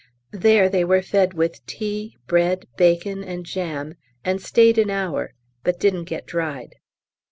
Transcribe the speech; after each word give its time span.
There 0.33 0.67
they 0.67 0.83
were 0.83 1.03
fed 1.03 1.35
with 1.35 1.63
tea, 1.67 2.17
bread, 2.25 2.65
bacon, 2.75 3.23
and 3.23 3.45
jam, 3.45 3.93
and 4.25 4.41
stayed 4.41 4.79
an 4.79 4.89
hour, 4.89 5.35
but 5.63 5.79
didn't 5.79 6.05
get 6.05 6.25
dried. 6.25 6.77